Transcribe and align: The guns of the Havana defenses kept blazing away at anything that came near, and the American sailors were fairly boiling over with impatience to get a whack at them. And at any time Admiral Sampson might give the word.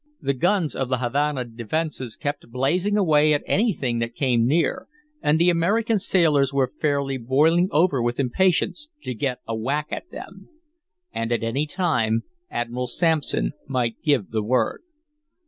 The 0.19 0.33
guns 0.33 0.75
of 0.75 0.89
the 0.89 0.97
Havana 0.97 1.45
defenses 1.45 2.15
kept 2.15 2.49
blazing 2.49 2.97
away 2.97 3.35
at 3.35 3.43
anything 3.45 3.99
that 3.99 4.15
came 4.15 4.47
near, 4.47 4.87
and 5.21 5.37
the 5.37 5.51
American 5.51 5.99
sailors 5.99 6.51
were 6.51 6.73
fairly 6.81 7.17
boiling 7.19 7.67
over 7.69 8.01
with 8.01 8.19
impatience 8.19 8.89
to 9.03 9.13
get 9.13 9.41
a 9.47 9.55
whack 9.55 9.89
at 9.91 10.09
them. 10.09 10.49
And 11.13 11.31
at 11.31 11.43
any 11.43 11.67
time 11.67 12.23
Admiral 12.49 12.87
Sampson 12.87 13.51
might 13.67 14.01
give 14.01 14.31
the 14.31 14.41
word. 14.41 14.81